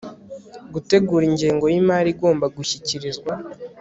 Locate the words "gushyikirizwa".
2.55-3.31